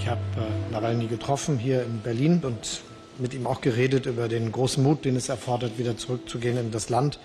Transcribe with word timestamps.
Ich 0.00 0.08
habe 0.08 0.20
äh, 0.38 0.72
Nawalny 0.72 1.08
getroffen 1.08 1.58
hier 1.58 1.82
in 1.84 2.00
Berlin 2.00 2.40
und 2.42 2.80
mit 3.18 3.34
ihm 3.34 3.46
auch 3.46 3.60
geredet 3.60 4.06
über 4.06 4.28
den 4.28 4.50
großen 4.50 4.82
Mut, 4.82 5.04
den 5.04 5.14
es 5.14 5.28
erfordert, 5.28 5.76
wieder 5.76 5.94
zurückzugehen 5.94 6.56
in 6.56 6.70
das 6.70 6.88
Land. 6.88 7.20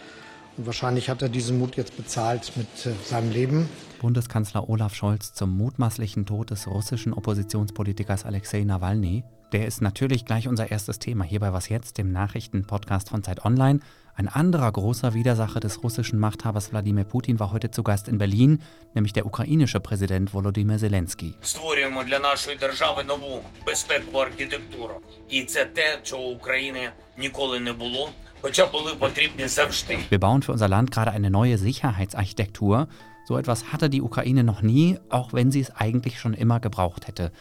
Und 0.58 0.66
wahrscheinlich 0.66 1.10
hat 1.10 1.22
er 1.22 1.30
diesen 1.30 1.58
Mut 1.58 1.78
jetzt 1.78 1.96
bezahlt 1.96 2.52
mit 2.58 2.68
äh, 2.86 2.92
seinem 3.06 3.32
Leben. 3.32 3.70
Bundeskanzler 4.02 4.68
Olaf 4.68 4.94
Scholz 4.94 5.33
zum 5.33 5.56
mutmaßlichen 5.56 6.26
Tod 6.26 6.51
des 6.51 6.67
russischen 6.67 7.13
Oppositionspolitikers 7.13 8.26
Alexei 8.26 8.65
Nawalny 8.65 9.23
der 9.52 9.68
ist 9.68 9.82
natürlich 9.82 10.26
gleich 10.26 10.48
unser 10.48 10.72
erstes 10.72 11.00
Thema 11.00 11.24
hier 11.24 11.40
bei 11.40 11.54
Was 11.54 11.70
Jetzt, 11.70 11.98
dem 11.98 12.12
Nachrichtenpodcast 12.12 13.10
von 13.10 13.24
Zeit 13.24 13.46
Online. 13.46 13.80
Ein 14.16 14.28
anderer 14.28 14.72
großer 14.72 15.14
Widersacher 15.14 15.60
des 15.60 15.84
russischen 15.84 16.20
Machthabers 16.20 16.72
Wladimir 16.72 17.04
Putin 17.04 17.40
war 17.40 17.52
heute 17.52 17.70
zu 17.70 17.84
Gast 17.84 18.08
in 18.08 18.18
Berlin, 18.18 18.62
nämlich 18.94 19.13
der 19.13 19.26
ukrainische 19.26 19.80
Präsident 19.80 20.34
Volodymyr 20.34 20.77
Zelensky. 20.77 21.36
Wir 30.09 30.20
bauen 30.20 30.41
für 30.44 30.52
unser 30.52 30.67
Land 30.67 30.91
gerade 30.91 31.12
eine 31.12 31.30
neue 31.30 31.58
Sicherheitsarchitektur. 31.58 32.88
So 33.27 33.38
etwas 33.38 33.73
hatte 33.73 33.89
die 33.89 34.02
Ukraine 34.02 34.44
noch 34.44 34.62
nie, 34.62 35.00
auch 35.09 35.34
wenn 35.34 35.52
sie 35.52 35.59
es 35.59 35.75
eigentlich 35.75 36.20
schon 36.20 36.34
immer 36.34 36.59
gebraucht 36.59 37.08
hätte. 37.08 37.31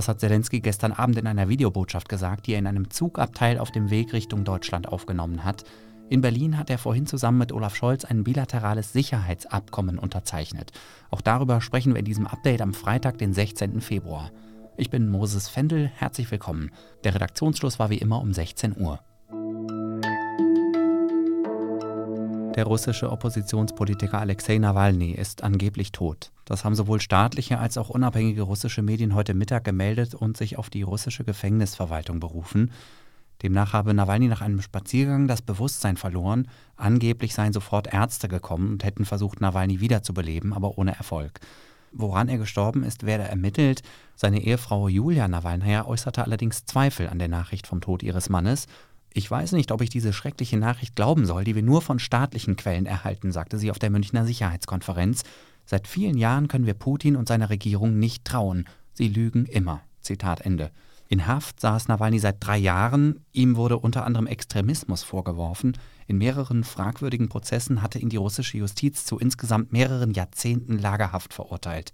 Das 0.00 0.08
hat 0.08 0.20
Zelensky 0.20 0.60
gestern 0.60 0.92
Abend 0.92 1.18
in 1.18 1.26
einer 1.26 1.50
Videobotschaft 1.50 2.08
gesagt, 2.08 2.46
die 2.46 2.54
er 2.54 2.58
in 2.58 2.66
einem 2.66 2.88
Zugabteil 2.88 3.58
auf 3.58 3.70
dem 3.70 3.90
Weg 3.90 4.14
Richtung 4.14 4.44
Deutschland 4.44 4.88
aufgenommen 4.88 5.44
hat. 5.44 5.64
In 6.08 6.22
Berlin 6.22 6.56
hat 6.56 6.70
er 6.70 6.78
vorhin 6.78 7.04
zusammen 7.04 7.36
mit 7.36 7.52
Olaf 7.52 7.76
Scholz 7.76 8.06
ein 8.06 8.24
bilaterales 8.24 8.94
Sicherheitsabkommen 8.94 9.98
unterzeichnet. 9.98 10.72
Auch 11.10 11.20
darüber 11.20 11.60
sprechen 11.60 11.92
wir 11.92 11.98
in 11.98 12.06
diesem 12.06 12.26
Update 12.26 12.62
am 12.62 12.72
Freitag, 12.72 13.18
den 13.18 13.34
16. 13.34 13.82
Februar. 13.82 14.30
Ich 14.78 14.88
bin 14.88 15.10
Moses 15.10 15.48
Fendel, 15.48 15.90
herzlich 15.94 16.30
willkommen. 16.30 16.70
Der 17.04 17.14
Redaktionsschluss 17.14 17.78
war 17.78 17.90
wie 17.90 17.98
immer 17.98 18.22
um 18.22 18.32
16 18.32 18.80
Uhr. 18.80 19.00
Der 22.60 22.66
russische 22.66 23.10
Oppositionspolitiker 23.10 24.18
Alexei 24.18 24.58
Nawalny 24.58 25.12
ist 25.12 25.42
angeblich 25.42 25.92
tot. 25.92 26.30
Das 26.44 26.62
haben 26.62 26.74
sowohl 26.74 27.00
staatliche 27.00 27.58
als 27.58 27.78
auch 27.78 27.88
unabhängige 27.88 28.42
russische 28.42 28.82
Medien 28.82 29.14
heute 29.14 29.32
Mittag 29.32 29.64
gemeldet 29.64 30.14
und 30.14 30.36
sich 30.36 30.58
auf 30.58 30.68
die 30.68 30.82
russische 30.82 31.24
Gefängnisverwaltung 31.24 32.20
berufen. 32.20 32.70
Demnach 33.42 33.72
habe 33.72 33.94
Nawalny 33.94 34.28
nach 34.28 34.42
einem 34.42 34.60
Spaziergang 34.60 35.26
das 35.26 35.40
Bewusstsein 35.40 35.96
verloren. 35.96 36.48
Angeblich 36.76 37.32
seien 37.32 37.54
sofort 37.54 37.94
Ärzte 37.94 38.28
gekommen 38.28 38.72
und 38.72 38.84
hätten 38.84 39.06
versucht, 39.06 39.40
Nawalny 39.40 39.80
wiederzubeleben, 39.80 40.52
aber 40.52 40.76
ohne 40.76 40.94
Erfolg. 40.94 41.40
Woran 41.92 42.28
er 42.28 42.36
gestorben 42.36 42.84
ist, 42.84 43.06
werde 43.06 43.24
ermittelt. 43.24 43.82
Seine 44.14 44.42
Ehefrau 44.42 44.88
Julia 44.88 45.28
Nawalnaja 45.28 45.86
äußerte 45.86 46.22
allerdings 46.22 46.66
Zweifel 46.66 47.08
an 47.08 47.18
der 47.18 47.28
Nachricht 47.28 47.66
vom 47.66 47.80
Tod 47.80 48.02
ihres 48.02 48.28
Mannes. 48.28 48.66
Ich 49.12 49.28
weiß 49.30 49.52
nicht, 49.52 49.72
ob 49.72 49.82
ich 49.82 49.90
diese 49.90 50.12
schreckliche 50.12 50.56
Nachricht 50.56 50.94
glauben 50.94 51.26
soll, 51.26 51.44
die 51.44 51.54
wir 51.54 51.62
nur 51.62 51.82
von 51.82 51.98
staatlichen 51.98 52.56
Quellen 52.56 52.86
erhalten, 52.86 53.32
sagte 53.32 53.58
sie 53.58 53.70
auf 53.70 53.78
der 53.78 53.90
Münchner 53.90 54.24
Sicherheitskonferenz. 54.24 55.24
Seit 55.66 55.88
vielen 55.88 56.16
Jahren 56.16 56.48
können 56.48 56.66
wir 56.66 56.74
Putin 56.74 57.16
und 57.16 57.28
seiner 57.28 57.50
Regierung 57.50 57.98
nicht 57.98 58.24
trauen. 58.24 58.66
Sie 58.92 59.08
lügen 59.08 59.46
immer. 59.46 59.82
Zitat 60.00 60.40
Ende. 60.40 60.70
In 61.08 61.26
Haft 61.26 61.58
saß 61.58 61.88
Nawalny 61.88 62.20
seit 62.20 62.36
drei 62.38 62.56
Jahren. 62.56 63.24
Ihm 63.32 63.56
wurde 63.56 63.78
unter 63.78 64.06
anderem 64.06 64.28
Extremismus 64.28 65.02
vorgeworfen. 65.02 65.76
In 66.06 66.18
mehreren 66.18 66.62
fragwürdigen 66.62 67.28
Prozessen 67.28 67.82
hatte 67.82 67.98
ihn 67.98 68.10
die 68.10 68.16
russische 68.16 68.58
Justiz 68.58 69.04
zu 69.04 69.18
insgesamt 69.18 69.72
mehreren 69.72 70.12
Jahrzehnten 70.12 70.78
Lagerhaft 70.78 71.34
verurteilt. 71.34 71.92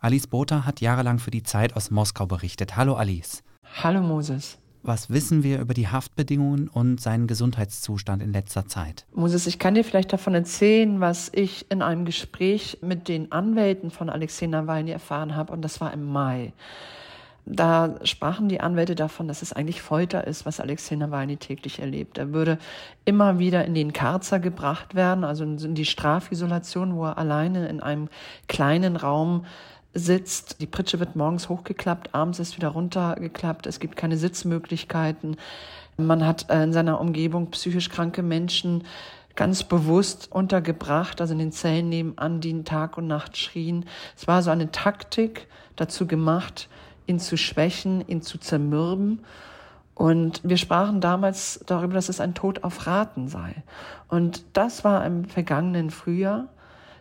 Alice 0.00 0.26
Botha 0.26 0.64
hat 0.64 0.80
jahrelang 0.80 1.18
für 1.18 1.30
die 1.30 1.42
Zeit 1.42 1.76
aus 1.76 1.90
Moskau 1.90 2.26
berichtet. 2.26 2.76
Hallo 2.76 2.94
Alice. 2.94 3.42
Hallo 3.82 4.00
Moses. 4.00 4.58
Was 4.82 5.10
wissen 5.10 5.42
wir 5.42 5.60
über 5.60 5.74
die 5.74 5.88
Haftbedingungen 5.88 6.68
und 6.68 7.00
seinen 7.00 7.26
Gesundheitszustand 7.26 8.22
in 8.22 8.32
letzter 8.32 8.66
Zeit? 8.66 9.06
Moses, 9.12 9.46
ich 9.46 9.58
kann 9.58 9.74
dir 9.74 9.84
vielleicht 9.84 10.12
davon 10.12 10.34
erzählen, 10.34 11.00
was 11.00 11.30
ich 11.34 11.70
in 11.70 11.82
einem 11.82 12.04
Gespräch 12.04 12.78
mit 12.80 13.08
den 13.08 13.32
Anwälten 13.32 13.90
von 13.90 14.08
Alexei 14.08 14.46
Nawalny 14.46 14.90
erfahren 14.90 15.34
habe, 15.34 15.52
und 15.52 15.62
das 15.62 15.80
war 15.80 15.92
im 15.92 16.04
Mai. 16.04 16.52
Da 17.50 17.94
sprachen 18.04 18.50
die 18.50 18.60
Anwälte 18.60 18.94
davon, 18.94 19.26
dass 19.26 19.40
es 19.40 19.54
eigentlich 19.54 19.80
Folter 19.80 20.26
ist, 20.26 20.44
was 20.44 20.60
Alexei 20.60 20.96
Nawalny 20.96 21.38
täglich 21.38 21.78
erlebt. 21.78 22.18
Er 22.18 22.34
würde 22.34 22.58
immer 23.06 23.38
wieder 23.38 23.64
in 23.64 23.74
den 23.74 23.94
Karzer 23.94 24.38
gebracht 24.38 24.94
werden, 24.94 25.24
also 25.24 25.44
in 25.44 25.74
die 25.74 25.86
Strafisolation, 25.86 26.94
wo 26.94 27.06
er 27.06 27.16
alleine 27.16 27.66
in 27.68 27.80
einem 27.80 28.10
kleinen 28.48 28.96
Raum 28.96 29.46
sitzt. 29.98 30.60
Die 30.60 30.66
Pritsche 30.66 31.00
wird 31.00 31.16
morgens 31.16 31.48
hochgeklappt, 31.48 32.14
abends 32.14 32.38
ist 32.38 32.56
wieder 32.56 32.68
runtergeklappt. 32.68 33.66
Es 33.66 33.80
gibt 33.80 33.96
keine 33.96 34.16
Sitzmöglichkeiten. 34.16 35.36
Man 35.96 36.24
hat 36.26 36.48
äh, 36.48 36.62
in 36.62 36.72
seiner 36.72 37.00
Umgebung 37.00 37.50
psychisch 37.50 37.88
kranke 37.88 38.22
Menschen 38.22 38.84
ganz 39.34 39.62
bewusst 39.62 40.32
untergebracht, 40.32 41.20
also 41.20 41.32
in 41.32 41.38
den 41.38 41.52
Zellen 41.52 41.88
nebenan, 41.88 42.40
die 42.40 42.64
Tag 42.64 42.98
und 42.98 43.06
Nacht 43.06 43.36
schrien. 43.36 43.84
Es 44.16 44.26
war 44.26 44.42
so 44.42 44.50
eine 44.50 44.72
Taktik 44.72 45.46
dazu 45.76 46.06
gemacht, 46.06 46.68
ihn 47.06 47.20
zu 47.20 47.36
schwächen, 47.36 48.06
ihn 48.08 48.20
zu 48.20 48.38
zermürben. 48.38 49.24
Und 49.94 50.40
wir 50.42 50.56
sprachen 50.56 51.00
damals 51.00 51.60
darüber, 51.66 51.94
dass 51.94 52.08
es 52.08 52.20
ein 52.20 52.34
Tod 52.34 52.64
auf 52.64 52.86
Raten 52.86 53.28
sei. 53.28 53.62
Und 54.08 54.44
das 54.52 54.84
war 54.84 55.04
im 55.04 55.24
vergangenen 55.24 55.90
Frühjahr. 55.90 56.48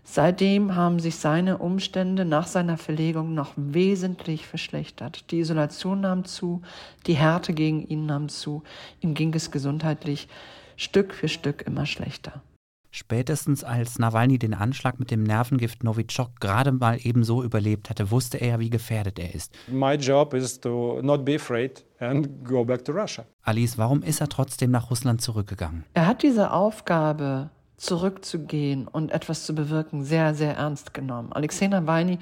Seitdem 0.10 0.74
haben 0.74 1.00
sich 1.00 1.18
seine 1.18 1.58
Umstände 1.58 2.24
nach 2.24 2.48
seiner 2.48 2.78
Verlegung 2.78 3.34
noch 3.34 3.52
wesentlich 3.58 4.48
verschlechtert. 4.48 5.30
Die 5.32 5.40
Isolation 5.40 6.00
nahm 6.00 6.24
zu, 6.24 6.62
die 7.08 7.14
Härte 7.14 7.54
gegen 7.54 7.86
ihn 7.86 8.06
nahm 8.06 8.30
zu. 8.30 8.64
Ihm 9.02 9.14
ging 9.14 9.34
es 9.34 9.52
gesundheitlich 9.52 10.30
Stück 10.78 11.14
für 11.14 11.28
Stück 11.28 11.62
immer 11.64 11.86
schlechter. 11.86 12.42
Spätestens 12.90 13.66
als 13.66 14.00
Nawalny 14.00 14.40
den 14.40 14.54
Anschlag 14.54 14.98
mit 14.98 15.12
dem 15.12 15.24
Nervengift 15.24 15.84
Novichok 15.84 16.40
gerade 16.40 16.72
mal 16.72 16.98
ebenso 17.04 17.44
überlebt 17.44 17.90
hatte, 17.90 18.10
wusste 18.10 18.38
er, 18.38 18.60
wie 18.60 18.70
gefährdet 18.70 19.20
er 19.20 19.36
ist. 19.36 19.54
My 19.68 19.96
job 19.96 20.34
is 20.34 20.60
to 20.62 21.02
not 21.02 21.26
be 21.26 21.36
afraid 21.36 21.86
and 22.00 22.46
go 22.46 22.64
back 22.64 22.86
to 22.86 22.94
Russia. 22.94 23.26
Alice, 23.44 23.78
warum 23.78 24.02
ist 24.04 24.22
er 24.22 24.30
trotzdem 24.30 24.72
nach 24.72 24.90
Russland 24.90 25.22
zurückgegangen? 25.22 25.84
Er 25.94 26.08
hat 26.08 26.24
diese 26.24 26.52
Aufgabe, 26.52 27.52
zurückzugehen 27.78 28.88
und 28.88 29.12
etwas 29.12 29.46
zu 29.46 29.54
bewirken, 29.54 30.04
sehr, 30.04 30.34
sehr 30.34 30.58
ernst 30.58 30.94
genommen. 30.94 31.32
Alexei 31.32 31.68
Nawalny, 31.68 32.18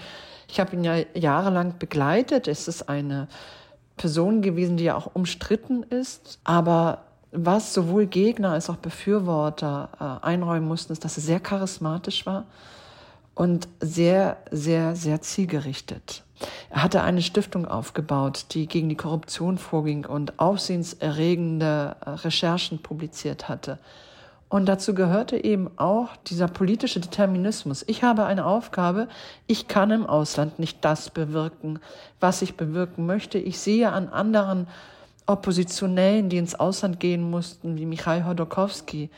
ich 0.47 0.59
habe 0.59 0.75
ihn 0.75 0.83
ja 0.83 0.97
jahrelang 1.13 1.79
begleitet. 1.79 2.47
Es 2.47 2.67
ist 2.67 2.89
eine 2.89 3.27
Person 3.97 4.41
gewesen, 4.41 4.77
die 4.77 4.83
ja 4.85 4.95
auch 4.95 5.09
umstritten 5.13 5.83
ist, 5.83 6.39
aber 6.43 7.05
was 7.31 7.73
sowohl 7.73 8.05
Gegner 8.05 8.51
als 8.51 8.69
auch 8.69 8.77
Befürworter 8.77 10.19
äh, 10.21 10.25
einräumen 10.25 10.67
mussten, 10.67 10.93
ist, 10.93 11.03
dass 11.03 11.17
er 11.17 11.23
sehr 11.23 11.39
charismatisch 11.39 12.25
war 12.25 12.45
und 13.33 13.67
sehr, 13.79 14.37
sehr, 14.51 14.95
sehr 14.95 15.21
zielgerichtet. 15.21 16.23
Er 16.69 16.83
hatte 16.83 17.01
eine 17.01 17.21
Stiftung 17.21 17.65
aufgebaut, 17.65 18.47
die 18.51 18.67
gegen 18.67 18.89
die 18.89 18.95
Korruption 18.95 19.57
vorging 19.57 20.05
und 20.05 20.39
aufsehenserregende 20.39 21.95
äh, 22.05 22.09
Recherchen 22.09 22.79
publiziert 22.81 23.47
hatte. 23.47 23.79
Und 24.47 24.67
dazu 24.67 24.93
gehörte 24.93 25.43
eben 25.43 25.69
auch 25.77 26.15
dieser 26.27 26.47
politische 26.47 26.99
Determinismus. 26.99 27.83
Ich 27.87 28.03
habe 28.03 28.25
eine 28.25 28.45
Aufgabe, 28.45 29.07
ich 29.47 29.67
kann 29.67 29.91
im 29.91 30.05
Ausland 30.05 30.59
nicht 30.59 30.85
das 30.85 31.09
bewirken, 31.09 31.79
was 32.19 32.41
ich 32.41 32.55
bewirken 32.55 33.05
möchte. 33.05 33.39
Ich 33.39 33.59
sehe 33.59 33.91
an 33.91 34.07
anderen 34.07 34.67
Oppositionellen, 35.25 36.29
die 36.29 36.37
ins 36.37 36.53
Ausland 36.53 36.99
gehen 36.99 37.29
mussten, 37.29 37.77
wie 37.77 37.85
Michail 37.85 38.25
Hodorkowski, 38.25 39.09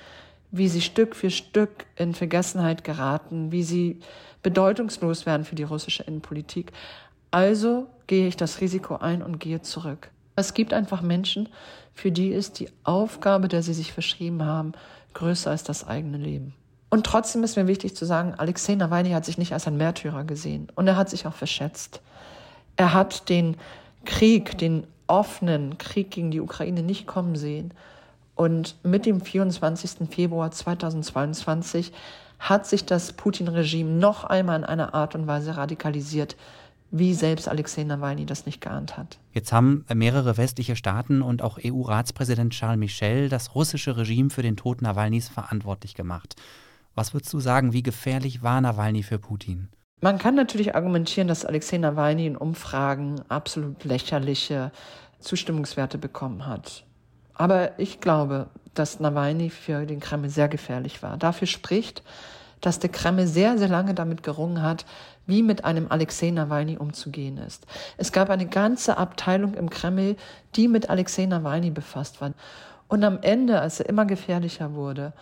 wie 0.52 0.70
sie 0.70 0.82
Stück 0.82 1.16
für 1.16 1.30
Stück 1.30 1.86
in 1.98 2.14
Vergessenheit 2.14 2.86
geraten, 2.86 3.52
wie 3.52 3.64
sie 3.64 4.00
bedeutungslos 4.42 5.26
werden 5.26 5.44
für 5.44 5.56
die 5.56 5.64
russische 5.64 6.04
Innenpolitik. 6.04 6.72
Also 7.32 7.88
gehe 8.08 8.30
ich 8.30 8.38
das 8.38 8.62
Risiko 8.62 8.96
ein 8.96 9.22
und 9.22 9.40
gehe 9.40 9.62
zurück. 9.62 10.10
Es 10.38 10.54
gibt 10.54 10.72
einfach 10.72 11.02
Menschen, 11.02 11.50
für 11.94 12.12
die 12.12 12.30
ist 12.30 12.60
die 12.60 12.70
Aufgabe, 12.84 13.48
der 13.48 13.64
sie 13.64 13.74
sich 13.74 13.92
verschrieben 13.92 14.46
haben, 14.46 14.74
größer 15.18 15.52
als 15.52 15.64
das 15.64 15.88
eigene 15.88 16.18
Leben. 16.18 16.54
Und 16.90 17.06
trotzdem 17.06 17.44
ist 17.44 17.58
mir 17.58 17.68
wichtig 17.68 17.96
zu 17.96 18.06
sagen, 18.06 18.36
Alexei 18.38 18.76
Nawalny 18.76 19.10
hat 19.12 19.26
sich 19.26 19.38
nicht 19.38 19.52
als 19.52 19.68
ein 19.68 19.76
Märtyrer 19.76 20.24
gesehen 20.24 20.68
und 20.76 20.88
er 20.88 20.96
hat 20.96 21.10
sich 21.10 21.28
auch 21.28 21.34
verschätzt. 21.34 22.02
Er 22.78 22.94
hat 22.94 23.28
den 23.28 23.58
Krieg, 24.06 24.58
den 24.58 24.86
offenen 25.08 25.78
Krieg 25.78 26.12
gegen 26.12 26.32
die 26.32 26.40
Ukraine 26.40 26.84
nicht 26.84 27.08
kommen 27.08 27.36
sehen. 27.36 27.74
Und 28.36 28.76
mit 28.84 29.06
dem 29.06 29.20
24. 29.20 30.10
Februar 30.10 30.52
2022 30.52 31.92
hat 32.40 32.68
sich 32.68 32.86
das 32.86 33.14
Putin-Regime 33.14 33.90
noch 33.90 34.24
einmal 34.24 34.60
in 34.60 34.66
einer 34.66 34.94
Art 34.94 35.16
und 35.16 35.26
Weise 35.26 35.58
radikalisiert, 35.58 36.36
wie 36.92 37.14
selbst 37.14 37.48
Alexei 37.48 37.84
Nawalny 37.84 38.26
das 38.26 38.46
nicht 38.46 38.62
geahnt 38.62 38.98
hat. 38.98 39.20
Jetzt 39.34 39.52
haben 39.52 39.86
mehrere 39.94 40.38
westliche 40.38 40.76
Staaten 40.76 41.22
und 41.22 41.42
auch 41.42 41.60
EU-Ratspräsident 41.64 42.54
Charles 42.54 42.80
Michel 42.80 43.30
das 43.30 43.56
russische 43.56 43.98
Regime 43.98 44.30
für 44.30 44.42
den 44.42 44.58
Tod 44.58 44.82
Nawalnys 44.82 45.28
verantwortlich 45.28 45.96
gemacht. 45.96 46.36
Was 46.96 47.14
würdest 47.14 47.34
du 47.34 47.40
sagen, 47.40 47.74
wie 47.74 47.84
gefährlich 47.84 48.42
war 48.42 48.60
Nawalny 48.62 49.04
für 49.04 49.20
Putin? 49.20 49.70
Man 50.02 50.18
kann 50.18 50.36
natürlich 50.36 50.76
argumentieren, 50.76 51.28
dass 51.28 51.46
Alexei 51.46 51.78
Nawalny 51.78 52.28
in 52.28 52.38
Umfragen 52.38 53.22
absolut 53.30 53.84
lächerliche 53.84 54.72
Zustimmungswerte 55.20 55.98
bekommen 55.98 56.46
hat. 56.46 56.86
Aber 57.34 57.80
ich 57.80 58.00
glaube, 58.00 58.50
dass 58.74 59.00
Nawalny 59.00 59.50
für 59.50 59.86
den 59.86 60.00
Kreml 60.00 60.30
sehr 60.30 60.48
gefährlich 60.48 61.02
war. 61.04 61.18
Dafür 61.18 61.48
spricht, 61.48 62.04
dass 62.62 62.80
der 62.80 62.90
Kreml 62.90 63.28
sehr, 63.28 63.58
sehr 63.58 63.68
lange 63.68 63.94
damit 63.94 64.24
gerungen 64.24 64.62
hat, 64.62 64.86
wie 65.26 65.44
mit 65.44 65.66
einem 65.66 65.88
Alexei 65.90 66.32
Nawalny 66.32 66.78
umzugehen 66.78 67.38
ist. 67.38 67.66
Es 67.98 68.12
gab 68.12 68.30
eine 68.30 68.48
ganze 68.48 68.98
Abteilung 68.98 69.54
im 69.54 69.70
Kreml, 69.70 70.16
die 70.56 70.68
mit 70.68 70.90
Alexei 70.90 71.26
Nawalny 71.26 71.72
befasst 71.72 72.22
war. 72.22 72.32
Und 72.88 73.04
am 73.04 73.20
Ende, 73.22 73.60
als 73.60 73.80
er 73.80 73.90
immer 73.90 74.06
gefährlicher 74.06 74.74
wurde, 74.74 75.14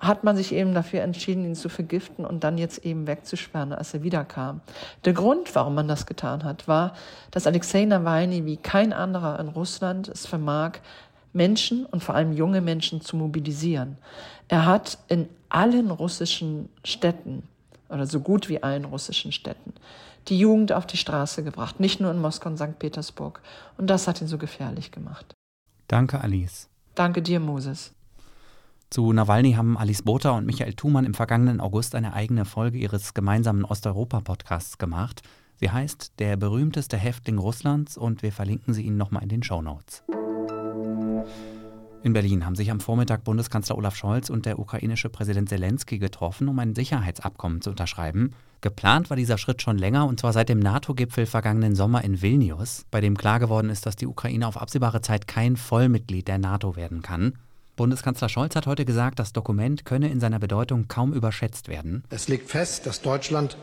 hat 0.00 0.24
man 0.24 0.36
sich 0.36 0.54
eben 0.54 0.72
dafür 0.72 1.02
entschieden, 1.02 1.44
ihn 1.44 1.54
zu 1.54 1.68
vergiften 1.68 2.24
und 2.24 2.42
dann 2.42 2.56
jetzt 2.56 2.84
eben 2.84 3.06
wegzusperren, 3.06 3.72
als 3.72 3.92
er 3.92 4.02
wiederkam. 4.02 4.62
Der 5.04 5.12
Grund, 5.12 5.54
warum 5.54 5.74
man 5.74 5.88
das 5.88 6.06
getan 6.06 6.42
hat, 6.42 6.66
war, 6.68 6.94
dass 7.30 7.46
Alexei 7.46 7.84
Nawalny 7.84 8.46
wie 8.46 8.56
kein 8.56 8.92
anderer 8.92 9.38
in 9.38 9.48
Russland 9.48 10.08
es 10.08 10.26
vermag, 10.26 10.78
Menschen 11.32 11.86
und 11.86 12.02
vor 12.02 12.14
allem 12.14 12.32
junge 12.32 12.60
Menschen 12.60 13.00
zu 13.00 13.16
mobilisieren. 13.16 13.98
Er 14.48 14.66
hat 14.66 14.98
in 15.08 15.28
allen 15.48 15.90
russischen 15.90 16.68
Städten 16.84 17.42
oder 17.88 18.06
so 18.06 18.20
gut 18.20 18.48
wie 18.48 18.62
allen 18.62 18.84
russischen 18.84 19.32
Städten 19.32 19.74
die 20.28 20.38
Jugend 20.38 20.72
auf 20.72 20.86
die 20.86 20.96
Straße 20.96 21.42
gebracht, 21.42 21.80
nicht 21.80 22.00
nur 22.00 22.10
in 22.10 22.20
Moskau 22.20 22.50
und 22.50 22.58
St. 22.58 22.78
Petersburg. 22.78 23.40
Und 23.76 23.88
das 23.88 24.06
hat 24.06 24.20
ihn 24.20 24.28
so 24.28 24.38
gefährlich 24.38 24.92
gemacht. 24.92 25.34
Danke, 25.88 26.20
Alice. 26.20 26.68
Danke 26.94 27.22
dir, 27.22 27.40
Moses. 27.40 27.92
Zu 28.90 29.12
Nawalny 29.12 29.52
haben 29.52 29.78
Alice 29.78 30.02
Botha 30.02 30.30
und 30.30 30.46
Michael 30.46 30.74
Thumann 30.74 31.04
im 31.04 31.14
vergangenen 31.14 31.60
August 31.60 31.94
eine 31.94 32.12
eigene 32.12 32.44
Folge 32.44 32.78
ihres 32.78 33.14
gemeinsamen 33.14 33.64
Osteuropa-Podcasts 33.64 34.78
gemacht. 34.78 35.22
Sie 35.56 35.70
heißt 35.70 36.18
Der 36.18 36.36
berühmteste 36.36 36.96
Häftling 36.96 37.38
Russlands 37.38 37.96
und 37.96 38.22
wir 38.22 38.32
verlinken 38.32 38.74
sie 38.74 38.82
Ihnen 38.82 38.96
nochmal 38.96 39.22
in 39.22 39.28
den 39.28 39.42
Show 39.42 39.62
Notes. 39.62 40.02
In 42.02 42.14
Berlin 42.14 42.46
haben 42.46 42.56
sich 42.56 42.70
am 42.70 42.80
Vormittag 42.80 43.24
Bundeskanzler 43.24 43.76
Olaf 43.76 43.94
Scholz 43.94 44.30
und 44.30 44.46
der 44.46 44.58
ukrainische 44.58 45.10
Präsident 45.10 45.50
Zelensky 45.50 45.98
getroffen, 45.98 46.48
um 46.48 46.58
ein 46.58 46.74
Sicherheitsabkommen 46.74 47.60
zu 47.60 47.68
unterschreiben. 47.70 48.34
Geplant 48.62 49.10
war 49.10 49.18
dieser 49.18 49.36
Schritt 49.36 49.60
schon 49.60 49.76
länger 49.76 50.06
und 50.06 50.18
zwar 50.18 50.32
seit 50.32 50.48
dem 50.48 50.60
NATO-Gipfel 50.60 51.26
vergangenen 51.26 51.74
Sommer 51.74 52.02
in 52.02 52.22
Vilnius, 52.22 52.86
bei 52.90 53.02
dem 53.02 53.18
klar 53.18 53.38
geworden 53.38 53.68
ist, 53.68 53.84
dass 53.84 53.96
die 53.96 54.06
Ukraine 54.06 54.46
auf 54.46 54.56
absehbare 54.56 55.02
Zeit 55.02 55.28
kein 55.28 55.58
Vollmitglied 55.58 56.26
der 56.26 56.38
NATO 56.38 56.74
werden 56.74 57.02
kann. 57.02 57.34
Bundeskanzler 57.76 58.30
Scholz 58.30 58.56
hat 58.56 58.66
heute 58.66 58.86
gesagt, 58.86 59.18
das 59.18 59.34
Dokument 59.34 59.84
könne 59.84 60.10
in 60.10 60.20
seiner 60.20 60.38
Bedeutung 60.38 60.88
kaum 60.88 61.12
überschätzt 61.12 61.68
werden. 61.68 62.04
Es 62.08 62.28
liegt 62.28 62.48
fest, 62.48 62.86
dass 62.86 63.02
Deutschland 63.02 63.58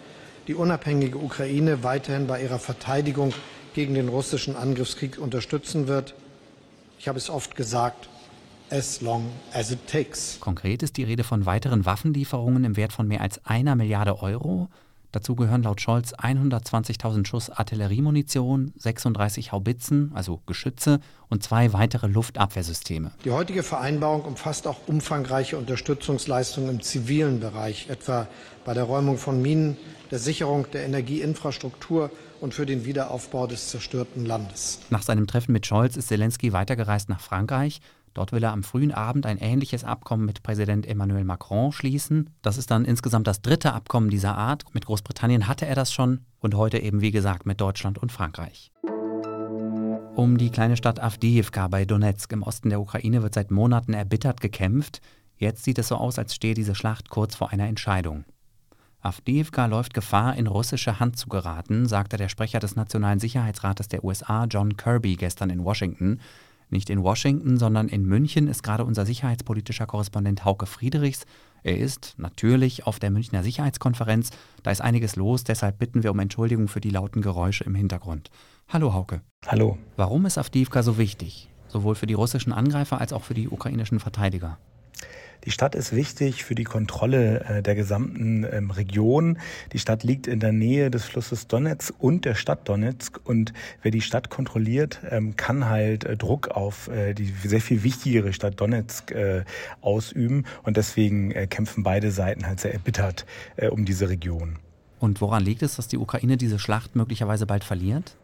die 0.48 0.54
unabhängige 0.54 1.18
Ukraine 1.18 1.84
weiterhin 1.84 2.28
bei 2.28 2.44
ihrer 2.44 2.60
Verteidigung 2.60 3.34
gegen 3.74 3.96
den 3.96 4.10
russischen 4.10 4.56
Angriffskrieg 4.56 5.18
unterstützen 5.18 5.88
wird. 5.88 6.14
Ich 7.00 7.08
habe 7.08 7.18
es 7.18 7.30
oft 7.32 7.56
gesagt, 7.56 8.10
as 8.70 9.02
long 9.02 9.32
as 9.54 9.72
it 9.72 9.80
takes. 9.88 10.38
Konkret 10.40 10.84
ist 10.84 10.98
die 10.98 11.04
Rede 11.04 11.24
von 11.24 11.46
weiteren 11.46 11.86
Waffenlieferungen 11.86 12.64
im 12.64 12.78
Wert 12.78 12.94
von 12.94 13.08
mehr 13.08 13.22
als 13.22 13.46
einer 13.46 13.76
Milliarde 13.76 14.22
Euro. 14.22 14.70
Dazu 15.14 15.36
gehören 15.36 15.64
laut 15.64 15.80
Scholz 15.80 16.14
120.000 16.14 17.26
Schuss 17.26 17.50
Artilleriemunition, 17.50 18.74
36 18.78 19.54
Haubitzen, 19.54 20.12
also 20.14 20.42
Geschütze, 20.46 21.00
und 21.30 21.42
zwei 21.42 21.72
weitere 21.72 22.08
Luftabwehrsysteme. 22.08 23.12
Die 23.24 23.32
heutige 23.32 23.64
Vereinbarung 23.64 24.24
umfasst 24.24 24.68
auch 24.68 24.88
umfangreiche 24.88 25.58
Unterstützungsleistungen 25.58 26.70
im 26.70 26.82
zivilen 26.82 27.40
Bereich, 27.40 27.90
etwa 27.90 28.28
bei 28.66 28.74
der 28.74 28.84
Räumung 28.84 29.18
von 29.18 29.42
Minen, 29.42 29.78
der 30.12 30.20
Sicherung 30.20 30.70
der 30.72 30.86
Energieinfrastruktur 30.86 32.12
und 32.42 32.54
für 32.54 32.66
den 32.66 32.86
Wiederaufbau 32.86 33.48
des 33.48 33.70
zerstörten 33.70 34.26
Landes. 34.26 34.80
Nach 34.90 35.02
seinem 35.02 35.26
Treffen 35.26 35.54
mit 35.54 35.66
Scholz 35.66 35.96
ist 35.96 36.10
Zelensky 36.10 36.54
weitergereist 36.54 37.10
nach 37.10 37.22
Frankreich. 37.22 37.82
Dort 38.18 38.32
will 38.32 38.44
er 38.44 38.52
am 38.52 38.64
frühen 38.64 38.92
Abend 38.92 39.28
ein 39.28 39.38
ähnliches 39.38 39.84
Abkommen 39.84 40.26
mit 40.26 40.42
Präsident 40.42 40.88
Emmanuel 40.88 41.24
Macron 41.24 41.72
schließen. 41.72 42.32
Das 42.42 42.58
ist 42.58 42.72
dann 42.72 42.84
insgesamt 42.84 43.28
das 43.28 43.44
dritte 43.44 43.74
Abkommen 43.74 44.10
dieser 44.10 44.36
Art. 44.36 44.64
Mit 44.74 44.88
Großbritannien 44.88 45.48
hatte 45.48 45.68
er 45.68 45.76
das 45.76 45.94
schon 45.94 46.22
und 46.40 46.56
heute 46.56 46.80
eben 46.80 47.02
wie 47.02 47.12
gesagt 47.12 47.46
mit 47.46 47.62
Deutschland 47.62 48.00
und 48.00 48.12
Frankreich. 48.12 48.72
Um 50.16 50.40
die 50.40 50.50
kleine 50.50 50.78
Stadt 50.78 51.00
Avdiivka 51.00 51.68
bei 51.68 51.86
Donetsk 51.86 52.34
im 52.34 52.42
Osten 52.42 52.70
der 52.70 52.82
Ukraine 52.82 53.22
wird 53.22 53.36
seit 53.36 53.52
Monaten 53.52 53.94
erbittert 53.94 54.42
gekämpft. 54.42 55.00
Jetzt 55.38 55.64
sieht 55.64 55.78
es 55.78 55.90
so 55.90 55.96
aus, 55.98 56.18
als 56.18 56.34
stehe 56.34 56.56
diese 56.56 56.74
Schlacht 56.74 57.12
kurz 57.12 57.36
vor 57.36 57.52
einer 57.52 57.68
Entscheidung. 57.68 58.26
Avdiivka 59.00 59.68
läuft 59.68 59.94
Gefahr, 59.94 60.36
in 60.36 60.48
russische 60.48 61.00
Hand 61.00 61.18
zu 61.18 61.30
geraten, 61.30 61.86
sagte 61.86 62.18
der 62.18 62.30
Sprecher 62.30 62.58
des 62.58 62.76
Nationalen 62.76 63.20
Sicherheitsrates 63.20 63.90
der 63.90 64.04
USA, 64.04 64.46
John 64.46 64.76
Kirby, 64.76 65.18
gestern 65.18 65.52
in 65.52 65.64
Washington. 65.64 66.20
Nicht 66.70 66.90
in 66.90 67.04
Washington, 67.04 67.58
sondern 67.58 67.88
in 67.88 68.06
München 68.06 68.48
ist 68.48 68.62
gerade 68.62 68.84
unser 68.84 69.06
sicherheitspolitischer 69.06 69.86
Korrespondent 69.86 70.44
Hauke 70.44 70.66
Friedrichs. 70.66 71.26
Er 71.64 71.78
ist 71.78 72.16
natürlich 72.18 72.86
auf 72.86 73.00
der 73.00 73.10
Münchner 73.10 73.42
Sicherheitskonferenz. 73.44 74.32
Da 74.64 74.72
ist 74.72 74.82
einiges 74.82 75.16
los, 75.16 75.44
deshalb 75.46 75.80
bitten 75.80 76.04
wir 76.04 76.12
um 76.12 76.20
Entschuldigung 76.20 76.68
für 76.68 76.82
die 76.82 76.90
lauten 76.90 77.22
Geräusche 77.22 77.64
im 77.64 77.76
Hintergrund. 77.76 78.30
Hallo 78.68 78.94
Hauke. 78.94 79.22
Hallo. 79.46 79.78
Warum 79.96 80.26
ist 80.26 80.38
Avdiivka 80.38 80.84
so 80.84 80.98
wichtig? 80.98 81.50
Sowohl 81.70 81.96
für 81.96 82.08
die 82.08 82.14
russischen 82.14 82.52
Angreifer 82.52 83.00
als 83.00 83.14
auch 83.14 83.24
für 83.24 83.34
die 83.34 83.48
ukrainischen 83.48 84.00
Verteidiger? 84.00 84.58
Die 85.48 85.52
Stadt 85.52 85.76
ist 85.76 85.96
wichtig 85.96 86.44
für 86.44 86.56
die 86.56 86.66
Kontrolle 86.66 87.40
äh, 87.46 87.64
der 87.64 87.74
gesamten 87.74 88.46
ähm, 88.52 88.70
Region. 88.70 89.40
Die 89.72 89.80
Stadt 89.80 90.04
liegt 90.04 90.28
in 90.28 90.42
der 90.42 90.52
Nähe 90.52 90.92
des 90.92 91.06
Flusses 91.06 91.48
Donetsk 91.48 91.96
und 92.00 92.26
der 92.26 92.36
Stadt 92.36 92.68
Donetsk. 92.68 93.22
Und 93.24 93.54
wer 93.82 93.92
die 93.92 94.02
Stadt 94.02 94.30
kontrolliert, 94.30 95.00
ähm, 95.10 95.38
kann 95.38 95.70
halt 95.70 96.04
äh, 96.04 96.18
Druck 96.18 96.50
auf 96.50 96.90
äh, 96.90 97.14
die 97.14 97.34
sehr 97.46 97.62
viel 97.62 97.84
wichtigere 97.84 98.34
Stadt 98.34 98.60
Donetsk 98.60 99.16
ausüben. 99.80 100.44
Und 100.64 100.76
deswegen 100.76 101.30
kämpfen 101.50 101.82
beide 101.84 102.12
Seiten 102.12 102.46
halt 102.46 102.60
sehr 102.60 102.74
erbittert 102.74 103.26
um 103.72 103.86
diese 103.86 104.10
Region. 104.10 104.58
Und 105.00 105.22
woran 105.22 105.44
liegt 105.44 105.62
es, 105.62 105.78
dass 105.78 105.88
die 105.88 105.98
Ukraine 105.98 106.36
diese 106.36 106.60
Schlacht 106.60 106.96
möglicherweise 106.96 107.46
bald 107.46 107.64
verliert? 107.64 108.18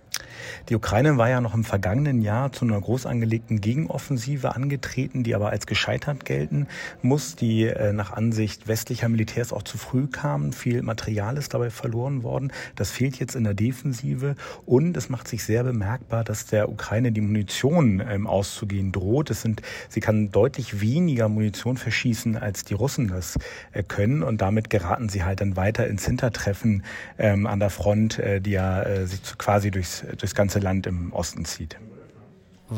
Die 0.69 0.75
Ukraine 0.75 1.17
war 1.17 1.29
ja 1.29 1.41
noch 1.41 1.53
im 1.53 1.63
vergangenen 1.63 2.21
Jahr 2.21 2.51
zu 2.51 2.63
einer 2.65 2.79
groß 2.79 3.05
angelegten 3.05 3.59
Gegenoffensive 3.59 4.55
angetreten, 4.55 5.23
die 5.23 5.35
aber 5.35 5.49
als 5.49 5.67
gescheitert 5.67 6.25
gelten 6.25 6.67
muss, 7.01 7.35
die 7.35 7.65
äh, 7.65 7.91
nach 7.91 8.13
Ansicht 8.13 8.67
westlicher 8.67 9.09
Militärs 9.09 9.51
auch 9.51 9.63
zu 9.63 9.77
früh 9.77 10.07
kam. 10.07 10.53
Viel 10.53 10.81
Material 10.81 11.37
ist 11.37 11.53
dabei 11.53 11.69
verloren 11.69 12.23
worden. 12.23 12.53
Das 12.75 12.91
fehlt 12.91 13.19
jetzt 13.19 13.35
in 13.35 13.43
der 13.43 13.53
Defensive 13.53 14.35
und 14.65 14.95
es 14.95 15.09
macht 15.09 15.27
sich 15.27 15.43
sehr 15.43 15.63
bemerkbar, 15.63 16.23
dass 16.23 16.45
der 16.45 16.69
Ukraine 16.69 17.11
die 17.11 17.21
Munition 17.21 18.01
ähm, 18.07 18.25
auszugehen 18.25 18.91
droht. 18.91 19.31
Es 19.31 19.41
sind, 19.41 19.61
sie 19.89 19.99
kann 19.99 20.31
deutlich 20.31 20.79
weniger 20.79 21.27
Munition 21.27 21.75
verschießen, 21.75 22.37
als 22.37 22.63
die 22.63 22.73
Russen 22.73 23.09
das 23.09 23.37
äh, 23.73 23.83
können 23.83 24.23
und 24.23 24.41
damit 24.41 24.69
geraten 24.69 25.09
sie 25.09 25.23
halt 25.23 25.41
dann 25.41 25.57
weiter 25.57 25.87
ins 25.87 26.05
Hintertreffen 26.05 26.83
ähm, 27.17 27.47
an 27.47 27.59
der 27.59 27.69
Front, 27.69 28.19
äh, 28.19 28.39
die 28.39 28.51
ja 28.51 28.83
sich 29.05 29.21
quasi 29.37 29.71
durchs 29.71 30.02
durchs 30.17 30.35
ganze 30.35 30.59
Land 30.59 30.87
im 30.87 31.13
Osten 31.13 31.45
zieht. 31.45 31.77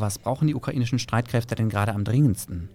Was 0.00 0.18
brauchen 0.18 0.48
die 0.48 0.54
ukrainischen 0.54 0.98
Streitkräfte 0.98 1.54
denn 1.54 1.68
gerade 1.68 1.94
am 1.94 2.04
dringendsten? 2.04 2.68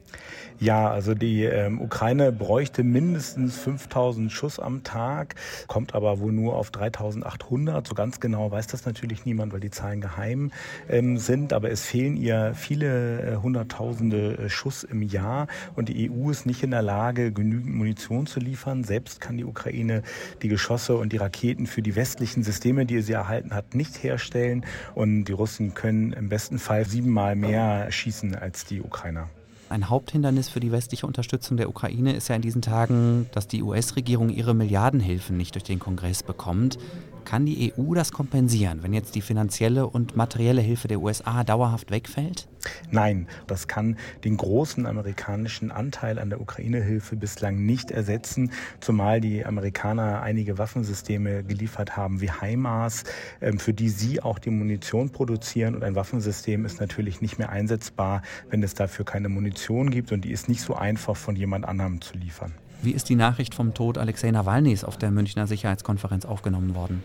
Ja, 0.59 0.91
also 0.91 1.15
die 1.15 1.43
ähm, 1.43 1.81
Ukraine 1.81 2.31
bräuchte 2.31 2.83
mindestens 2.83 3.57
5000 3.57 4.31
Schuss 4.31 4.59
am 4.59 4.83
Tag, 4.83 5.33
kommt 5.67 5.95
aber 5.95 6.19
wohl 6.19 6.31
nur 6.31 6.55
auf 6.55 6.69
3800. 6.69 7.87
So 7.87 7.95
ganz 7.95 8.19
genau 8.19 8.51
weiß 8.51 8.67
das 8.67 8.85
natürlich 8.85 9.25
niemand, 9.25 9.53
weil 9.53 9.59
die 9.59 9.71
Zahlen 9.71 10.01
geheim 10.01 10.51
ähm, 10.87 11.17
sind. 11.17 11.53
Aber 11.53 11.71
es 11.71 11.85
fehlen 11.85 12.15
ihr 12.15 12.53
viele 12.53 13.21
äh, 13.21 13.35
Hunderttausende 13.37 14.37
äh, 14.37 14.49
Schuss 14.49 14.83
im 14.83 15.01
Jahr 15.01 15.47
und 15.75 15.89
die 15.89 16.11
EU 16.11 16.29
ist 16.29 16.45
nicht 16.45 16.61
in 16.61 16.69
der 16.69 16.83
Lage, 16.83 17.31
genügend 17.31 17.73
Munition 17.73 18.27
zu 18.27 18.39
liefern. 18.39 18.83
Selbst 18.83 19.19
kann 19.19 19.37
die 19.37 19.45
Ukraine 19.45 20.03
die 20.43 20.47
Geschosse 20.47 20.95
und 20.95 21.11
die 21.11 21.17
Raketen 21.17 21.65
für 21.65 21.81
die 21.81 21.95
westlichen 21.95 22.43
Systeme, 22.43 22.85
die 22.85 23.01
sie 23.01 23.13
erhalten 23.13 23.55
hat, 23.55 23.73
nicht 23.73 24.03
herstellen. 24.03 24.63
Und 24.93 25.25
die 25.25 25.33
Russen 25.33 25.73
können 25.73 26.13
im 26.13 26.29
besten 26.29 26.59
Fall 26.59 26.85
siebenmal 27.11 27.35
mehr 27.35 27.91
schießen 27.91 28.35
als 28.35 28.63
die 28.65 28.81
Ukrainer. 28.81 29.27
Ein 29.69 29.89
Haupthindernis 29.89 30.47
für 30.47 30.61
die 30.61 30.71
westliche 30.71 31.05
Unterstützung 31.05 31.57
der 31.57 31.67
Ukraine 31.67 32.13
ist 32.13 32.29
ja 32.29 32.35
in 32.35 32.41
diesen 32.41 32.61
Tagen, 32.61 33.27
dass 33.33 33.47
die 33.47 33.63
US-Regierung 33.63 34.29
ihre 34.29 34.53
Milliardenhilfen 34.53 35.35
nicht 35.35 35.55
durch 35.55 35.63
den 35.63 35.79
Kongress 35.79 36.23
bekommt. 36.23 36.77
Kann 37.25 37.45
die 37.45 37.73
EU 37.77 37.93
das 37.93 38.11
kompensieren, 38.11 38.83
wenn 38.83 38.93
jetzt 38.93 39.15
die 39.15 39.21
finanzielle 39.21 39.87
und 39.87 40.15
materielle 40.15 40.61
Hilfe 40.61 40.87
der 40.87 40.99
USA 41.01 41.43
dauerhaft 41.43 41.91
wegfällt? 41.91 42.47
Nein, 42.91 43.27
das 43.47 43.67
kann 43.67 43.97
den 44.23 44.37
großen 44.37 44.85
amerikanischen 44.85 45.71
Anteil 45.71 46.19
an 46.19 46.29
der 46.29 46.41
Ukraine-Hilfe 46.41 47.15
bislang 47.15 47.65
nicht 47.65 47.91
ersetzen, 47.91 48.51
zumal 48.79 49.21
die 49.21 49.45
Amerikaner 49.45 50.21
einige 50.21 50.57
Waffensysteme 50.57 51.43
geliefert 51.43 51.97
haben 51.97 52.21
wie 52.21 52.31
HIMARS, 52.31 53.03
ähm, 53.41 53.59
für 53.59 53.73
die 53.73 53.89
sie 53.89 54.21
auch 54.21 54.39
die 54.39 54.49
Munition 54.49 55.09
produzieren. 55.09 55.75
Und 55.75 55.83
ein 55.83 55.95
Waffensystem 55.95 56.65
ist 56.65 56.79
natürlich 56.79 57.21
nicht 57.21 57.39
mehr 57.39 57.49
einsetzbar, 57.49 58.21
wenn 58.49 58.61
es 58.63 58.73
dafür 58.73 59.05
keine 59.05 59.29
Munition 59.29 59.89
gibt 59.89 60.11
und 60.11 60.21
die 60.21 60.31
ist 60.31 60.49
nicht 60.49 60.61
so 60.61 60.75
einfach 60.75 61.15
von 61.15 61.35
jemand 61.35 61.65
anderem 61.65 62.01
zu 62.01 62.17
liefern. 62.17 62.53
Wie 62.83 62.91
ist 62.91 63.09
die 63.09 63.15
Nachricht 63.15 63.53
vom 63.53 63.75
Tod 63.75 63.99
Alexei 63.99 64.31
Nawalnys 64.31 64.83
auf 64.83 64.97
der 64.97 65.11
Münchner 65.11 65.45
Sicherheitskonferenz 65.45 66.25
aufgenommen 66.25 66.73
worden? 66.73 67.03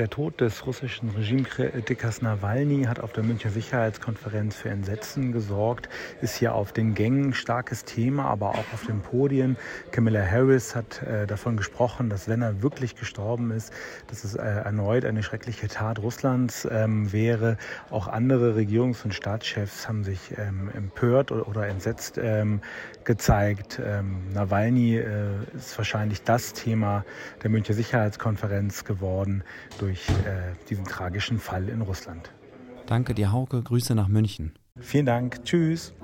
Der 0.00 0.08
Tod 0.08 0.40
des 0.40 0.64
russischen 0.64 1.10
Regimekritikers 1.10 2.22
Nawalny 2.22 2.84
hat 2.84 3.00
auf 3.00 3.12
der 3.12 3.22
Münchner 3.22 3.50
Sicherheitskonferenz 3.50 4.56
für 4.56 4.70
Entsetzen 4.70 5.30
gesorgt, 5.30 5.90
ist 6.22 6.36
hier 6.36 6.54
auf 6.54 6.72
den 6.72 6.94
Gängen 6.94 7.34
starkes 7.34 7.84
Thema, 7.84 8.24
aber 8.24 8.52
auch 8.52 8.72
auf 8.72 8.86
den 8.86 9.02
Podien. 9.02 9.58
Camilla 9.90 10.24
Harris 10.24 10.74
hat 10.74 11.02
äh, 11.02 11.26
davon 11.26 11.58
gesprochen, 11.58 12.08
dass 12.08 12.28
wenn 12.28 12.40
er 12.40 12.62
wirklich 12.62 12.96
gestorben 12.96 13.50
ist, 13.50 13.74
dass 14.06 14.24
es 14.24 14.36
äh, 14.36 14.40
erneut 14.40 15.04
eine 15.04 15.22
schreckliche 15.22 15.68
Tat 15.68 15.98
Russlands 15.98 16.66
ähm, 16.70 17.12
wäre. 17.12 17.58
Auch 17.90 18.08
andere 18.08 18.56
Regierungs- 18.56 19.04
und 19.04 19.12
Staatschefs 19.12 19.86
haben 19.86 20.02
sich 20.02 20.32
ähm, 20.38 20.70
empört 20.74 21.30
oder, 21.30 21.46
oder 21.46 21.66
entsetzt 21.66 22.16
ähm, 22.16 22.62
gezeigt. 23.04 23.78
Ähm, 23.84 24.32
Nawalny 24.32 24.96
äh, 24.96 25.04
ist 25.54 25.76
wahrscheinlich 25.76 26.22
das 26.22 26.54
Thema 26.54 27.04
der 27.42 27.50
Münchner 27.50 27.74
Sicherheitskonferenz 27.74 28.86
geworden 28.86 29.44
durch 29.78 29.89
äh, 29.90 30.54
diesen 30.68 30.84
tragischen 30.84 31.38
Fall 31.38 31.68
in 31.68 31.80
Russland. 31.80 32.30
Danke 32.86 33.14
dir, 33.14 33.32
Hauke. 33.32 33.62
Grüße 33.62 33.94
nach 33.94 34.08
München. 34.08 34.54
Vielen 34.78 35.06
Dank. 35.06 35.44
Tschüss. 35.44 35.94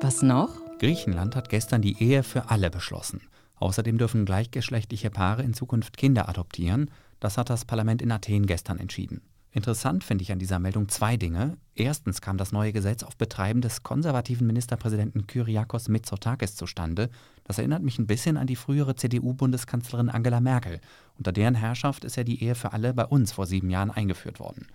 Was 0.00 0.22
noch? 0.22 0.50
Griechenland 0.78 1.36
hat 1.36 1.48
gestern 1.48 1.82
die 1.82 2.02
Ehe 2.02 2.22
für 2.22 2.50
alle 2.50 2.70
beschlossen. 2.70 3.22
Außerdem 3.56 3.98
dürfen 3.98 4.26
gleichgeschlechtliche 4.26 5.10
Paare 5.10 5.42
in 5.42 5.54
Zukunft 5.54 5.96
Kinder 5.96 6.28
adoptieren. 6.28 6.90
Das 7.18 7.38
hat 7.38 7.48
das 7.48 7.64
Parlament 7.64 8.02
in 8.02 8.12
Athen 8.12 8.46
gestern 8.46 8.78
entschieden. 8.78 9.22
Interessant 9.56 10.04
finde 10.04 10.20
ich 10.20 10.30
an 10.32 10.38
dieser 10.38 10.58
Meldung 10.58 10.90
zwei 10.90 11.16
Dinge. 11.16 11.56
Erstens 11.74 12.20
kam 12.20 12.36
das 12.36 12.52
neue 12.52 12.74
Gesetz 12.74 13.02
auf 13.02 13.16
Betreiben 13.16 13.62
des 13.62 13.82
konservativen 13.82 14.46
Ministerpräsidenten 14.46 15.26
Kyriakos 15.26 15.88
Mitsotakis 15.88 16.56
zustande. 16.56 17.08
Das 17.44 17.56
erinnert 17.56 17.82
mich 17.82 17.98
ein 17.98 18.06
bisschen 18.06 18.36
an 18.36 18.46
die 18.46 18.54
frühere 18.54 18.96
CDU-Bundeskanzlerin 18.96 20.10
Angela 20.10 20.40
Merkel. 20.40 20.82
Unter 21.16 21.32
deren 21.32 21.54
Herrschaft 21.54 22.04
ist 22.04 22.16
ja 22.16 22.22
die 22.22 22.44
Ehe 22.44 22.54
für 22.54 22.74
alle 22.74 22.92
bei 22.92 23.06
uns 23.06 23.32
vor 23.32 23.46
sieben 23.46 23.70
Jahren 23.70 23.90
eingeführt 23.90 24.40
worden. 24.40 24.66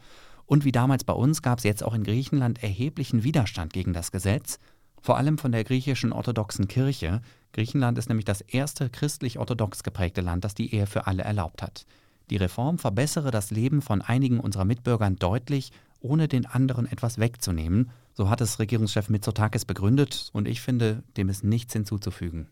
Und 0.47 0.65
wie 0.65 0.71
damals 0.71 1.03
bei 1.03 1.13
uns 1.13 1.43
gab 1.43 1.59
es 1.59 1.63
jetzt 1.63 1.83
auch 1.83 1.93
in 1.93 2.03
Griechenland 2.03 2.63
erheblichen 2.63 3.23
Widerstand 3.23 3.73
gegen 3.73 3.93
das 3.93 4.11
Gesetz, 4.11 4.57
vor 4.99 5.15
allem 5.15 5.37
von 5.37 5.51
der 5.51 5.63
griechischen 5.63 6.11
orthodoxen 6.11 6.67
Kirche. 6.67 7.21
Griechenland 7.53 7.99
ist 7.99 8.09
nämlich 8.09 8.25
das 8.25 8.41
erste 8.41 8.89
christlich-orthodox 8.89 9.83
geprägte 9.83 10.21
Land, 10.21 10.43
das 10.43 10.55
die 10.55 10.73
Ehe 10.73 10.87
für 10.87 11.05
alle 11.05 11.21
erlaubt 11.21 11.61
hat. 11.61 11.85
Die 12.31 12.37
Reform 12.37 12.77
verbessere 12.77 13.29
das 13.29 13.51
Leben 13.51 13.81
von 13.81 14.01
einigen 14.01 14.39
unserer 14.39 14.63
Mitbürgern 14.63 15.17
deutlich, 15.17 15.73
ohne 15.99 16.29
den 16.29 16.45
anderen 16.45 16.89
etwas 16.89 17.19
wegzunehmen. 17.19 17.91
So 18.13 18.29
hat 18.29 18.39
es 18.39 18.57
Regierungschef 18.57 19.09
Mitsotakis 19.09 19.65
begründet 19.65 20.29
und 20.31 20.47
ich 20.47 20.61
finde, 20.61 21.03
dem 21.17 21.27
ist 21.27 21.43
nichts 21.43 21.73
hinzuzufügen. 21.73 22.47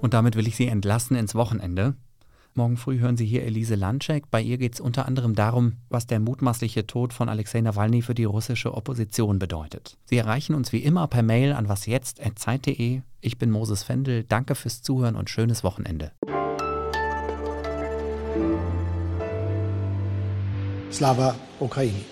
Und 0.00 0.12
damit 0.12 0.36
will 0.36 0.46
ich 0.46 0.56
Sie 0.56 0.68
entlassen 0.68 1.16
ins 1.16 1.34
Wochenende. 1.34 1.94
Morgen 2.54 2.76
früh 2.76 2.98
hören 2.98 3.16
Sie 3.16 3.24
hier 3.24 3.44
Elise 3.44 3.74
Landschek. 3.74 4.30
Bei 4.30 4.42
ihr 4.42 4.58
geht 4.58 4.74
es 4.74 4.80
unter 4.80 5.06
anderem 5.06 5.34
darum, 5.34 5.74
was 5.88 6.06
der 6.06 6.20
mutmaßliche 6.20 6.86
Tod 6.86 7.14
von 7.14 7.30
Alexei 7.30 7.62
Nawalny 7.62 8.02
für 8.02 8.14
die 8.14 8.24
russische 8.24 8.74
Opposition 8.74 9.38
bedeutet. 9.38 9.96
Sie 10.04 10.18
erreichen 10.18 10.54
uns 10.54 10.72
wie 10.72 10.82
immer 10.82 11.06
per 11.08 11.22
Mail 11.22 11.52
an 11.52 11.68
wasjetzt.zeit.de. 11.68 13.00
Ich 13.22 13.38
bin 13.38 13.50
Moses 13.50 13.82
Fendel. 13.82 14.24
Danke 14.24 14.54
fürs 14.56 14.82
Zuhören 14.82 15.16
und 15.16 15.30
schönes 15.30 15.64
Wochenende. 15.64 16.12
Slava 20.90 21.34
Ukraini. 21.60 22.04